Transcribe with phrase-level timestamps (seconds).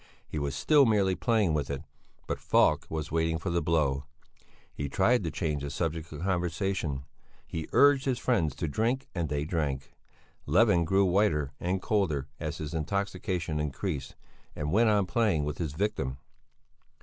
[0.27, 1.83] He was still merely playing with it,
[2.25, 4.05] but Falk was waiting for the blow.
[4.73, 7.05] He tried to change the subject of conversation.
[7.45, 9.93] He urged his friends to drink and they drank.
[10.47, 14.15] Levin grew whiter and colder as his intoxication increased,
[14.55, 16.17] and went on playing with his victim.